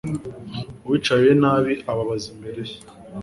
[0.83, 2.77] uwicaye nabi ababaza imbere ye